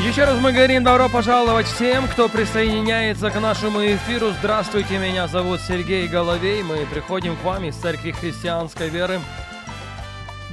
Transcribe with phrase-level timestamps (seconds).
[0.00, 4.30] Еще раз мы говорим добро пожаловать всем, кто присоединяется к нашему эфиру.
[4.38, 6.62] Здравствуйте, меня зовут Сергей Головей.
[6.62, 9.20] Мы приходим к вам из Церкви Христианской Веры.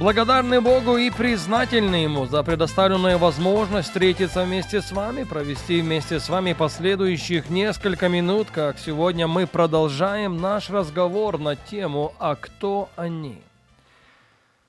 [0.00, 6.28] Благодарны Богу и признательны Ему за предоставленную возможность встретиться вместе с вами, провести вместе с
[6.28, 13.45] вами последующих несколько минут, как сегодня мы продолжаем наш разговор на тему «А кто они?».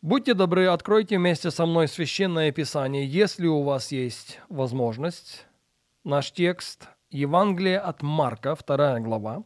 [0.08, 5.46] Будьте добры, откройте вместе со мной Священное Писание, если у вас есть возможность.
[6.06, 9.44] Наш текст– Евангелие от Марка, 2 глава.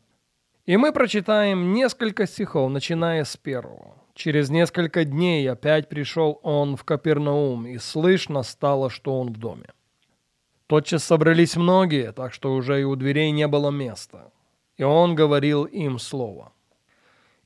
[0.67, 3.95] И мы прочитаем несколько стихов, начиная с первого.
[4.13, 9.69] Через несколько дней опять пришел он в Капернаум, и слышно стало, что он в доме.
[10.67, 14.31] Тотчас собрались многие, так что уже и у дверей не было места.
[14.77, 16.53] И он говорил им слово–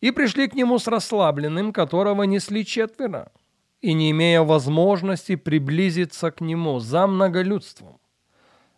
[0.05, 3.31] и пришли к нему с расслабленным, которого несли четверо,
[3.81, 7.99] и не имея возможности приблизиться к нему за многолюдством,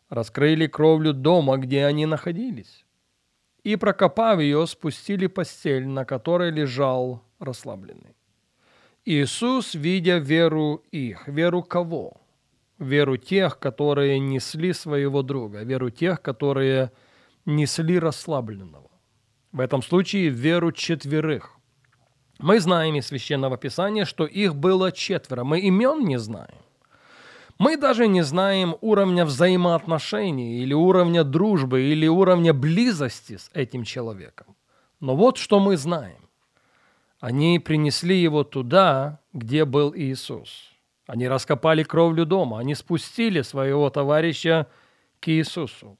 [0.08, 2.86] раскрыли кровлю дома, где они находились,
[3.66, 8.16] и, прокопав ее, спустили постель, на которой лежал расслабленный.
[9.03, 12.22] Иисус, видя веру их, веру кого?
[12.80, 16.94] Веру тех, которые несли своего друга, веру тех, которые
[17.45, 18.88] несли расслабленного
[19.58, 21.52] в этом случае веру четверых.
[22.39, 25.44] Мы знаем из Священного Писания, что их было четверо.
[25.44, 26.59] Мы имен не знаем.
[27.58, 34.55] Мы даже не знаем уровня взаимоотношений или уровня дружбы или уровня близости с этим человеком.
[34.99, 36.30] Но вот что мы знаем.
[37.20, 40.70] Они принесли его туда, где был Иисус.
[41.08, 44.67] Они раскопали кровлю дома, они спустили своего товарища
[45.20, 45.98] к Иисусу.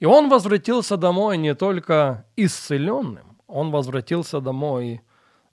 [0.00, 5.00] И он возвратился домой не только исцеленным, он возвратился домой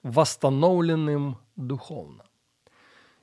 [0.04, 2.24] восстановленным духовно.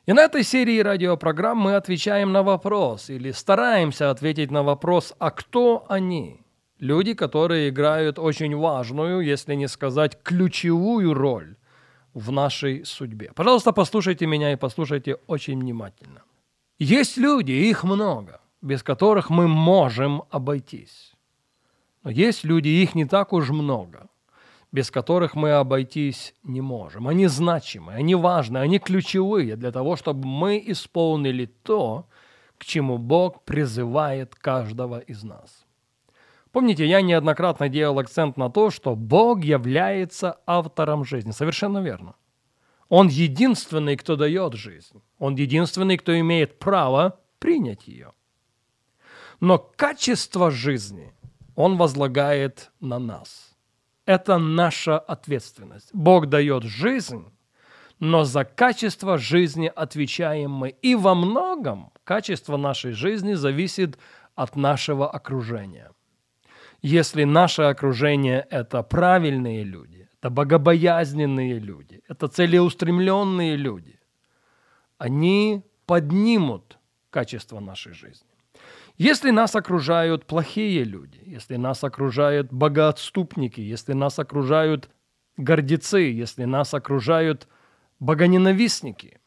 [0.04, 5.30] И на этой серии радиопрограмм мы отвечаем на вопрос или стараемся ответить на вопрос, а
[5.30, 6.40] кто они?
[6.80, 11.54] Люди, которые играют очень важную, если не сказать ключевую роль
[12.14, 13.30] в нашей судьбе.
[13.36, 16.22] Пожалуйста, послушайте меня и послушайте очень внимательно.
[16.80, 21.11] Есть люди, их много, без которых мы можем обойтись.
[22.02, 24.08] Но есть люди, их не так уж много,
[24.72, 27.06] без которых мы обойтись не можем.
[27.06, 32.08] Они значимы, они важны, они ключевые для того, чтобы мы исполнили то,
[32.58, 35.64] к чему Бог призывает каждого из нас.
[36.50, 41.30] Помните, я неоднократно делал акцент на то, что Бог является автором жизни.
[41.30, 42.14] Совершенно верно.
[42.88, 45.02] Он единственный, кто дает жизнь.
[45.18, 48.12] Он единственный, кто имеет право принять ее.
[49.40, 51.14] Но качество жизни–
[51.54, 53.56] он возлагает на нас.
[54.06, 55.90] Это наша ответственность.
[55.92, 57.24] Бог дает жизнь,
[57.98, 60.70] но за качество жизни отвечаем мы.
[60.70, 63.98] И во многом качество нашей жизни зависит
[64.34, 65.92] от нашего окружения.
[66.80, 74.00] Если наше окружение– это правильные люди, это богобоязненные люди, это целеустремленные люди,
[74.98, 76.78] они поднимут
[77.10, 78.31] качество нашей жизни.
[78.98, 84.90] Если нас окружают плохие люди, если нас окружают богоотступники, если нас окружают
[85.36, 87.48] гордецы, если нас окружают
[88.00, 89.20] богоненавистники,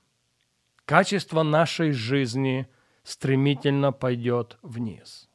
[0.86, 2.68] качество нашей жизни
[3.04, 5.30] стремительно пойдет вниз.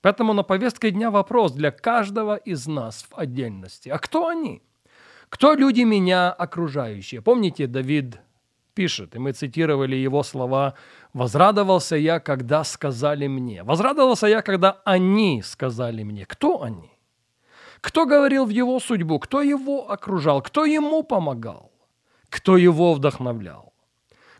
[0.00, 3.88] Поэтому на повестке дня вопрос для каждого из нас в отдельности.
[3.88, 4.62] А кто они?
[5.28, 7.22] Кто люди меня окружающие?
[7.22, 8.20] Помните, Давид
[8.74, 10.74] пишет, и мы цитировали его слова
[11.12, 13.62] «Возрадовался я, когда сказали мне».
[13.62, 16.26] Возрадовался я, когда они сказали мне.
[16.26, 16.90] Кто они?
[17.80, 19.18] Кто говорил в его судьбу?
[19.18, 20.42] Кто его окружал?
[20.42, 21.72] Кто ему помогал?
[22.28, 23.72] Кто его вдохновлял?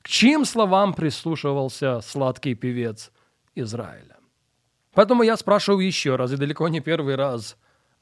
[0.02, 3.12] К чьим словам прислушивался сладкий певец
[3.54, 4.16] Израиля?
[4.94, 7.56] Поэтому я спрашиваю еще раз, и далеко не первый раз,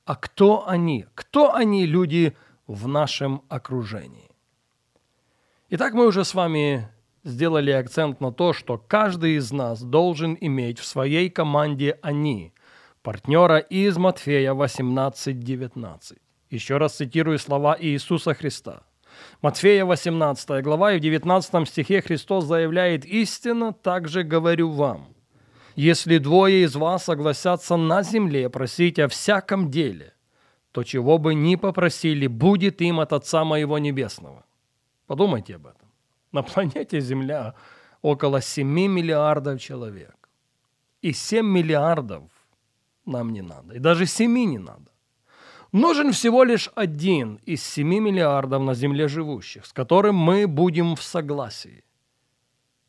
[0.04, 1.06] а кто они?
[1.14, 4.29] Кто они, люди в нашем окружении?
[5.72, 6.88] Итак, мы уже с вами
[7.22, 12.52] сделали акцент на то, что каждый из нас должен иметь в своей команде «они»,
[13.02, 16.18] партнера из Матфея 18.19.
[16.50, 18.82] Еще раз цитирую слова Иисуса Христа.
[19.42, 25.14] Матфея 18 глава и в 19 стихе Христос заявляет «Истинно также говорю вам,
[25.76, 30.14] если двое из вас согласятся на земле просить о всяком деле,
[30.72, 34.44] то чего бы ни попросили, будет им от Отца Моего Небесного.
[35.10, 35.88] Подумайте об этом.
[36.32, 37.54] На планете Земля
[38.00, 40.28] около 7 миллиардов человек.
[41.02, 42.22] И 7 миллиардов
[43.06, 43.74] нам не надо.
[43.74, 44.92] И даже 7 не надо.
[45.72, 51.02] Нужен всего лишь один из 7 миллиардов на Земле живущих, с которым мы будем в
[51.02, 51.82] согласии.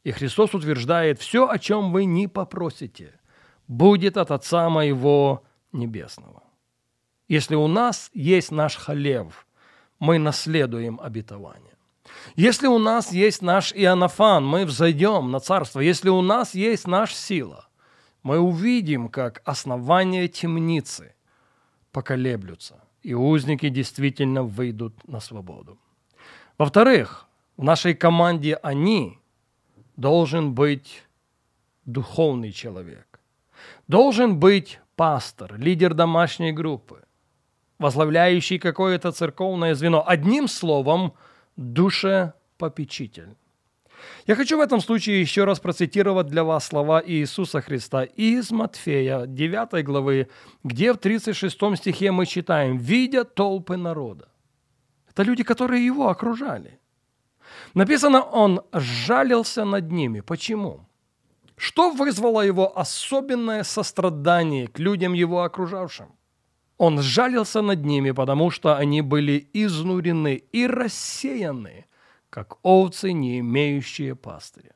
[0.04, 3.20] И Христос утверждает, все, о чем вы не попросите,
[3.68, 5.42] будет от Отца Моего
[5.74, 6.44] Небесного.
[7.28, 9.48] Если у нас есть наш халев,
[9.98, 11.72] мы наследуем обетование.
[12.36, 15.80] Если у нас есть наш Иоаннафан, мы взойдем на царство.
[15.80, 17.68] Если у нас есть наша сила,
[18.24, 21.14] мы увидим, как основания темницы
[21.92, 25.78] поколеблются, и узники действительно выйдут на свободу.
[26.58, 27.28] Во-вторых,
[27.58, 29.20] в нашей команде «они»
[29.96, 31.04] должен быть
[31.86, 33.20] духовный человек.
[33.88, 37.04] Должен быть пастор, лидер домашней группы,
[37.80, 40.04] возглавляющий какое-то церковное звено.
[40.08, 41.14] Одним словом,
[41.56, 43.36] душепопечитель.
[44.28, 49.26] Я хочу в этом случае еще раз процитировать для вас слова Иисуса Христа из Матфея
[49.26, 50.28] 9 главы,
[50.64, 54.28] где в 36 стихе мы читаем «Видя толпы народа».
[55.10, 56.80] Это люди, которые его окружали.
[57.74, 60.22] Написано, он жалился над ними.
[60.22, 60.88] Почему?
[61.58, 66.08] Что вызвало его особенное сострадание к людям его окружавшим?
[66.82, 71.86] Он жалился над ними, потому что они были изнурены и рассеяны,
[72.32, 74.74] как овцы, не имеющие пастыря.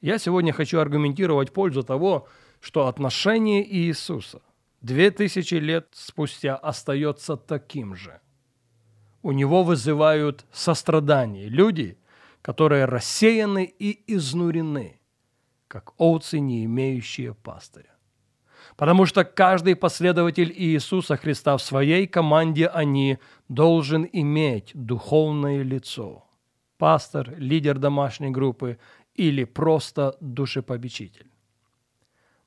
[0.00, 2.26] Я сегодня хочу аргументировать пользу того,
[2.62, 4.40] что отношение Иисуса
[4.80, 8.18] две тысячи лет спустя остается таким же.
[9.20, 11.98] У него вызывают сострадание люди,
[12.40, 15.02] которые рассеяны и изнурены,
[15.68, 17.91] как овцы, не имеющие пастыря.
[18.76, 23.18] Потому что каждый последователь Иисуса Христа в своей команде они
[23.48, 26.24] должен иметь духовное лицо.
[26.78, 28.78] Пастор, лидер домашней группы
[29.14, 31.26] или просто душепобечитель.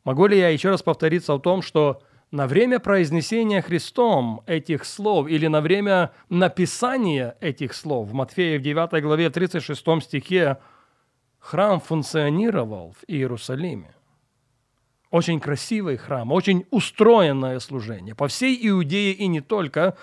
[0.04, 2.02] Могу ли я еще раз повториться в том, что
[2.32, 8.62] на время произнесения Христом этих слов или на время написания этих слов в Матфея в
[8.62, 10.58] 9 главе 36 стихе
[11.40, 13.96] храм функционировал в Иерусалиме.
[15.16, 18.14] Очень красивый храм, очень устроенное служение.
[18.16, 19.96] По всей Иудее и не только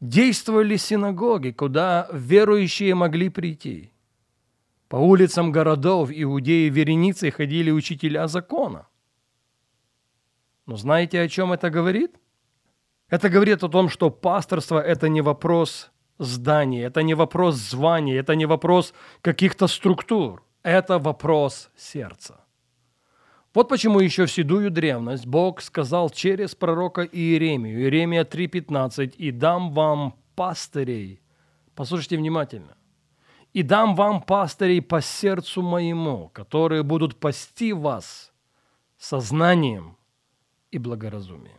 [0.00, 3.92] действовали синагоги, куда верующие могли прийти.
[4.88, 8.88] По улицам городов Иудеи вереницей ходили учителя закона.
[10.66, 12.16] Но знаете, о чем это говорит?
[13.08, 18.34] Это говорит о том, что пасторство– это не вопрос здания, это не вопрос звания, это
[18.34, 20.42] не вопрос каких-то структур.
[20.64, 22.40] Это вопрос сердца.
[23.52, 29.72] Вот почему еще в седую древность Бог сказал через пророка Иеремию, Иеремия 3.15, «И дам
[29.72, 31.20] вам пастырей».
[31.74, 32.76] Послушайте внимательно.
[33.52, 38.32] «И дам вам пастырей по сердцу моему, которые будут пасти вас
[38.98, 39.96] сознанием
[40.70, 41.58] и благоразумием».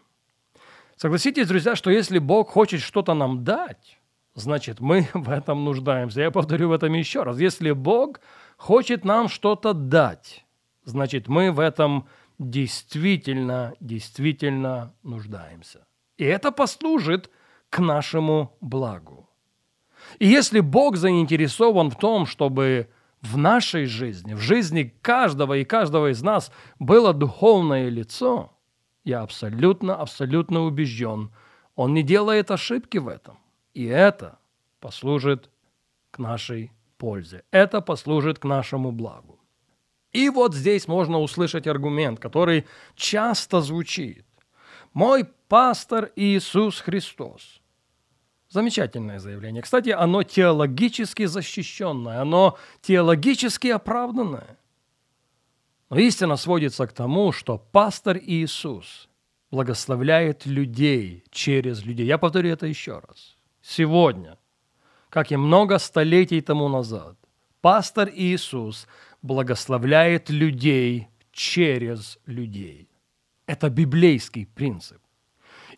[0.96, 4.00] Согласитесь, друзья, что если Бог хочет что-то нам дать,
[4.36, 6.22] значит, мы в этом нуждаемся.
[6.22, 7.38] Я повторю в этом еще раз.
[7.38, 8.22] Если Бог
[8.56, 10.46] хочет нам что-то дать,
[10.84, 12.08] значит, мы в этом
[12.40, 15.86] действительно, действительно нуждаемся.
[16.18, 17.30] И это послужит
[17.70, 19.30] к нашему благу.
[20.20, 22.90] И если Бог заинтересован в том, чтобы
[23.22, 28.52] в нашей жизни, в жизни каждого и каждого из нас было духовное лицо,
[29.04, 31.32] я абсолютно, абсолютно убежден,
[31.76, 33.38] Он не делает ошибки в этом.
[33.74, 34.40] И это
[34.80, 35.50] послужит
[36.12, 37.44] к нашей пользе.
[37.52, 39.41] Это послужит к нашему благу.
[40.12, 42.66] И вот здесь можно услышать аргумент, который
[42.96, 44.26] часто звучит.
[44.94, 47.62] «Мой пастор Иисус Христос».
[48.50, 49.62] Замечательное заявление.
[49.62, 54.58] Кстати, оно теологически защищенное, оно теологически оправданное.
[55.90, 59.08] Но истина сводится к тому, что пастор Иисус
[59.52, 62.06] благословляет людей через людей.
[62.06, 63.38] Я повторю это еще раз.
[63.62, 64.38] Сегодня,
[65.10, 67.16] как и много столетий тому назад,
[67.62, 68.86] пастор Иисус–
[69.22, 72.90] благословляет людей через людей.
[73.46, 75.02] Это библейский принцип.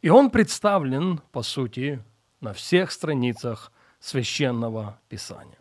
[0.01, 2.03] И он представлен, по сути,
[2.41, 5.57] на всех страницах священного писания.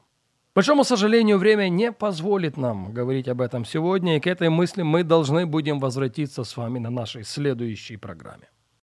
[0.53, 4.83] К большому сожалению, время не позволит нам говорить об этом сегодня, и к этой мысли
[4.83, 8.52] мы должны будем возвратиться с вами на нашей следующей программе.